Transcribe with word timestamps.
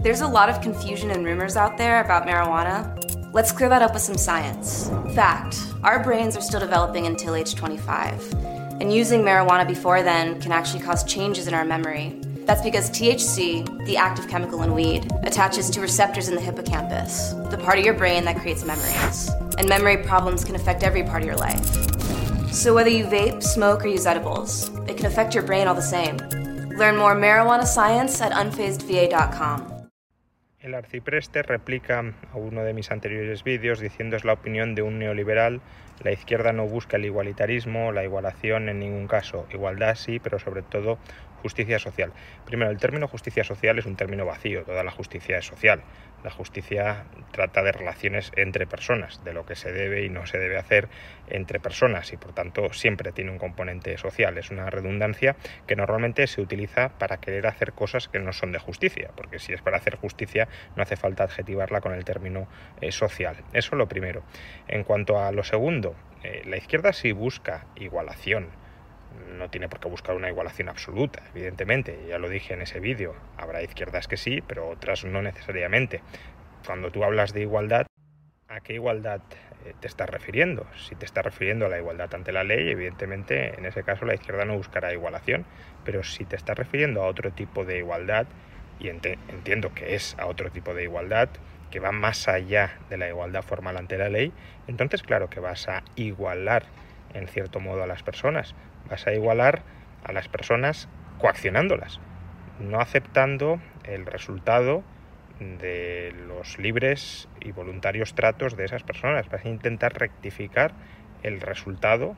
There's 0.00 0.22
a 0.22 0.26
lot 0.26 0.48
of 0.48 0.62
confusion 0.62 1.10
and 1.10 1.26
rumors 1.26 1.58
out 1.58 1.76
there 1.76 2.02
about 2.02 2.26
marijuana. 2.26 3.34
Let's 3.34 3.52
clear 3.52 3.68
that 3.68 3.82
up 3.82 3.92
with 3.92 4.00
some 4.00 4.16
science. 4.16 4.88
Fact 5.14 5.58
our 5.82 6.02
brains 6.02 6.38
are 6.38 6.40
still 6.40 6.60
developing 6.60 7.06
until 7.06 7.34
age 7.34 7.54
25. 7.54 8.32
And 8.80 8.90
using 8.90 9.20
marijuana 9.20 9.68
before 9.68 10.02
then 10.02 10.40
can 10.40 10.52
actually 10.52 10.82
cause 10.82 11.04
changes 11.04 11.48
in 11.48 11.52
our 11.52 11.66
memory. 11.66 12.18
That's 12.46 12.62
because 12.62 12.88
THC, 12.92 13.84
the 13.84 13.98
active 13.98 14.26
chemical 14.26 14.62
in 14.62 14.72
weed, 14.72 15.10
attaches 15.22 15.68
to 15.68 15.82
receptors 15.82 16.28
in 16.28 16.34
the 16.34 16.40
hippocampus, 16.40 17.34
the 17.50 17.58
part 17.58 17.78
of 17.78 17.84
your 17.84 17.92
brain 17.92 18.24
that 18.24 18.38
creates 18.38 18.64
memories. 18.64 19.28
And 19.58 19.68
memory 19.68 19.98
problems 19.98 20.46
can 20.46 20.54
affect 20.54 20.82
every 20.82 21.02
part 21.02 21.20
of 21.20 21.26
your 21.26 21.36
life. 21.36 21.62
So 22.54 22.72
whether 22.72 22.88
you 22.88 23.04
vape, 23.04 23.42
smoke, 23.42 23.84
or 23.84 23.88
use 23.88 24.06
edibles, 24.06 24.70
it 24.88 24.96
can 24.96 25.04
affect 25.04 25.34
your 25.34 25.44
brain 25.44 25.68
all 25.68 25.74
the 25.74 25.82
same. 25.82 26.16
Learn 26.78 26.96
more 26.96 27.14
marijuana 27.14 27.66
science 27.66 28.22
at 28.22 28.32
unfazedva.com. 28.32 29.73
El 30.64 30.74
arcipreste 30.74 31.42
replica 31.42 32.02
a 32.32 32.38
uno 32.38 32.64
de 32.64 32.72
mis 32.72 32.90
anteriores 32.90 33.44
vídeos 33.44 33.80
diciendo 33.80 34.16
es 34.16 34.24
la 34.24 34.32
opinión 34.32 34.74
de 34.74 34.80
un 34.80 34.98
neoliberal, 34.98 35.60
la 36.02 36.10
izquierda 36.10 36.54
no 36.54 36.66
busca 36.66 36.96
el 36.96 37.04
igualitarismo, 37.04 37.92
la 37.92 38.02
igualación 38.02 38.70
en 38.70 38.78
ningún 38.78 39.06
caso, 39.06 39.46
igualdad 39.52 39.94
sí, 39.94 40.20
pero 40.20 40.38
sobre 40.38 40.62
todo 40.62 40.98
justicia 41.42 41.78
social. 41.78 42.14
Primero, 42.46 42.70
el 42.70 42.78
término 42.78 43.06
justicia 43.06 43.44
social 43.44 43.78
es 43.78 43.84
un 43.84 43.96
término 43.96 44.24
vacío, 44.24 44.64
toda 44.64 44.82
la 44.82 44.90
justicia 44.90 45.36
es 45.36 45.44
social. 45.44 45.82
La 46.24 46.30
justicia 46.30 47.04
trata 47.32 47.62
de 47.62 47.70
relaciones 47.70 48.32
entre 48.34 48.66
personas, 48.66 49.22
de 49.24 49.34
lo 49.34 49.44
que 49.44 49.54
se 49.54 49.70
debe 49.70 50.06
y 50.06 50.08
no 50.08 50.24
se 50.24 50.38
debe 50.38 50.56
hacer 50.56 50.88
entre 51.28 51.60
personas 51.60 52.14
y 52.14 52.16
por 52.16 52.32
tanto 52.32 52.72
siempre 52.72 53.12
tiene 53.12 53.30
un 53.30 53.36
componente 53.36 53.98
social. 53.98 54.38
Es 54.38 54.50
una 54.50 54.70
redundancia 54.70 55.36
que 55.66 55.76
normalmente 55.76 56.26
se 56.26 56.40
utiliza 56.40 56.88
para 56.98 57.18
querer 57.18 57.46
hacer 57.46 57.74
cosas 57.74 58.08
que 58.08 58.20
no 58.20 58.32
son 58.32 58.50
de 58.52 58.58
justicia, 58.58 59.10
porque 59.14 59.38
si 59.38 59.52
es 59.52 59.60
para 59.60 59.76
hacer 59.76 59.96
justicia 59.96 60.48
no 60.76 60.82
hace 60.82 60.96
falta 60.96 61.24
adjetivarla 61.24 61.80
con 61.80 61.92
el 61.92 62.04
término 62.04 62.48
eh, 62.80 62.92
social. 62.92 63.36
Eso 63.52 63.76
lo 63.76 63.88
primero. 63.88 64.22
En 64.68 64.84
cuanto 64.84 65.18
a 65.18 65.32
lo 65.32 65.44
segundo, 65.44 65.94
eh, 66.22 66.42
la 66.46 66.56
izquierda 66.56 66.92
sí 66.92 67.12
busca 67.12 67.66
igualación 67.76 68.48
no 69.38 69.48
tiene 69.48 69.68
por 69.68 69.80
qué 69.80 69.88
buscar 69.88 70.16
una 70.16 70.28
igualación 70.28 70.68
absoluta, 70.68 71.22
evidentemente, 71.34 71.98
ya 72.08 72.18
lo 72.18 72.28
dije 72.28 72.54
en 72.54 72.62
ese 72.62 72.80
vídeo, 72.80 73.14
habrá 73.36 73.62
izquierdas 73.62 74.08
que 74.08 74.16
sí, 74.16 74.42
pero 74.46 74.68
otras 74.68 75.04
no 75.04 75.22
necesariamente. 75.22 76.02
Cuando 76.66 76.90
tú 76.90 77.04
hablas 77.04 77.32
de 77.32 77.42
igualdad, 77.42 77.86
¿a 78.48 78.60
qué 78.60 78.74
igualdad 78.74 79.20
eh, 79.64 79.74
te 79.80 79.86
estás 79.86 80.08
refiriendo? 80.08 80.66
Si 80.76 80.94
te 80.94 81.04
estás 81.04 81.24
refiriendo 81.24 81.66
a 81.66 81.68
la 81.68 81.78
igualdad 81.78 82.14
ante 82.14 82.32
la 82.32 82.44
ley, 82.44 82.70
evidentemente 82.70 83.58
en 83.58 83.66
ese 83.66 83.82
caso 83.82 84.04
la 84.04 84.14
izquierda 84.14 84.44
no 84.44 84.56
buscará 84.56 84.92
igualación, 84.92 85.44
pero 85.84 86.02
si 86.02 86.24
te 86.24 86.36
estás 86.36 86.56
refiriendo 86.56 87.02
a 87.02 87.06
otro 87.06 87.32
tipo 87.32 87.64
de 87.64 87.78
igualdad, 87.78 88.26
y 88.78 88.88
ent 88.88 89.06
entiendo 89.28 89.72
que 89.74 89.94
es 89.94 90.16
a 90.18 90.26
otro 90.26 90.50
tipo 90.50 90.74
de 90.74 90.84
igualdad, 90.84 91.28
que 91.70 91.80
va 91.80 91.92
más 91.92 92.28
allá 92.28 92.78
de 92.88 92.96
la 92.96 93.08
igualdad 93.08 93.42
formal 93.42 93.76
ante 93.76 93.98
la 93.98 94.08
ley, 94.08 94.32
entonces 94.66 95.02
claro 95.02 95.28
que 95.28 95.40
vas 95.40 95.68
a 95.68 95.82
igualar 95.96 96.64
en 97.14 97.28
cierto 97.28 97.60
modo 97.60 97.82
a 97.82 97.86
las 97.86 98.02
personas, 98.02 98.54
vas 98.88 99.06
a 99.06 99.12
igualar 99.12 99.62
a 100.04 100.12
las 100.12 100.28
personas 100.28 100.88
coaccionándolas, 101.18 102.00
no 102.58 102.80
aceptando 102.80 103.60
el 103.84 104.06
resultado 104.06 104.82
de 105.40 106.14
los 106.26 106.58
libres 106.58 107.28
y 107.40 107.52
voluntarios 107.52 108.14
tratos 108.14 108.56
de 108.56 108.64
esas 108.64 108.82
personas. 108.82 109.28
Vas 109.28 109.44
a 109.44 109.48
intentar 109.48 109.98
rectificar 109.98 110.72
el 111.22 111.40
resultado 111.40 112.16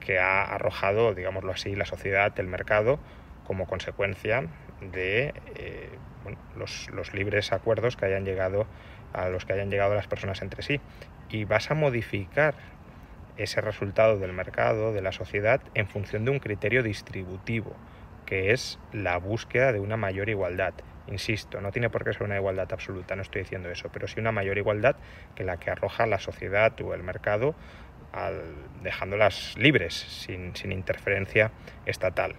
que 0.00 0.18
ha 0.18 0.42
arrojado, 0.42 1.14
digámoslo 1.14 1.52
así, 1.52 1.74
la 1.74 1.86
sociedad, 1.86 2.32
el 2.38 2.46
mercado, 2.46 2.98
como 3.44 3.66
consecuencia 3.66 4.46
de 4.80 5.34
eh, 5.56 5.90
los, 6.56 6.90
los 6.90 7.14
libres 7.14 7.52
acuerdos 7.52 7.96
que 7.96 8.06
hayan 8.06 8.24
llegado 8.24 8.66
a 9.12 9.28
los 9.28 9.44
que 9.44 9.52
hayan 9.52 9.70
llegado 9.70 9.94
las 9.94 10.08
personas 10.08 10.42
entre 10.42 10.62
sí. 10.62 10.80
Y 11.30 11.44
vas 11.44 11.70
a 11.70 11.74
modificar 11.74 12.54
ese 13.36 13.60
resultado 13.60 14.18
del 14.18 14.32
mercado, 14.32 14.92
de 14.92 15.02
la 15.02 15.12
sociedad, 15.12 15.60
en 15.74 15.86
función 15.86 16.24
de 16.24 16.30
un 16.30 16.38
criterio 16.38 16.82
distributivo, 16.82 17.74
que 18.26 18.52
es 18.52 18.78
la 18.92 19.16
búsqueda 19.18 19.72
de 19.72 19.80
una 19.80 19.96
mayor 19.96 20.28
igualdad. 20.28 20.74
Insisto, 21.06 21.60
no 21.60 21.70
tiene 21.70 21.90
por 21.90 22.04
qué 22.04 22.12
ser 22.12 22.22
una 22.22 22.36
igualdad 22.36 22.72
absoluta, 22.72 23.16
no 23.16 23.22
estoy 23.22 23.42
diciendo 23.42 23.70
eso, 23.70 23.90
pero 23.92 24.08
sí 24.08 24.20
una 24.20 24.32
mayor 24.32 24.58
igualdad 24.58 24.96
que 25.34 25.44
la 25.44 25.58
que 25.58 25.70
arroja 25.70 26.06
la 26.06 26.18
sociedad 26.18 26.80
o 26.80 26.94
el 26.94 27.02
mercado 27.02 27.54
al, 28.12 28.54
dejándolas 28.82 29.54
libres, 29.58 29.94
sin, 29.94 30.54
sin 30.56 30.72
interferencia 30.72 31.50
estatal. 31.84 32.36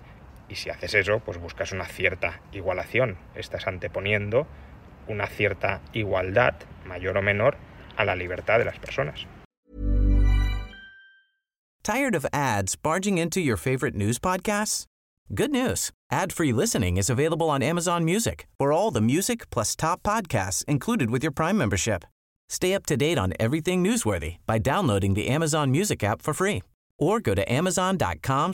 Y 0.49 0.55
si 0.55 0.69
haces 0.69 0.93
eso, 0.93 1.19
pues 1.19 1.37
buscas 1.37 1.71
una 1.71 1.85
cierta 1.85 2.41
igualación, 2.51 3.17
estás 3.35 3.67
anteponiendo 3.67 4.47
una 5.07 5.27
cierta 5.27 5.81
igualdad, 5.93 6.55
mayor 6.85 7.17
o 7.17 7.21
menor, 7.21 7.57
a 7.97 8.05
la 8.05 8.15
libertad 8.15 8.59
de 8.59 8.65
las 8.65 8.79
personas. 8.79 9.25
Tired 11.83 12.15
of 12.15 12.25
ads 12.33 12.75
barging 12.75 13.19
into 13.19 13.39
your 13.39 13.57
favorite 13.57 13.95
news 13.95 14.17
podcasts? 14.17 14.85
Good 15.33 15.51
news. 15.51 15.91
Ad-free 16.11 16.51
listening 16.51 16.97
is 16.97 17.09
available 17.09 17.49
on 17.49 17.61
Amazon 17.61 18.03
Music 18.03 18.47
for 18.57 18.71
all 18.71 18.91
the 18.91 19.01
music 19.01 19.49
plus 19.49 19.75
top 19.75 20.01
podcasts 20.03 20.63
included 20.65 21.09
with 21.11 21.23
your 21.23 21.31
Prime 21.31 21.57
membership. 21.57 22.03
Stay 22.49 22.73
up 22.73 22.85
to 22.87 22.97
date 22.97 23.17
on 23.17 23.33
everything 23.39 23.83
newsworthy 23.83 24.37
by 24.45 24.59
downloading 24.59 25.15
the 25.15 25.27
Amazon 25.27 25.71
Music 25.71 26.03
app 26.03 26.21
for 26.21 26.33
free 26.33 26.61
or 26.97 27.19
go 27.19 27.33
to 27.35 27.51
amazon.com 27.51 28.53